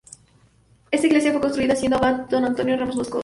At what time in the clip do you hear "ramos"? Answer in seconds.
2.75-2.95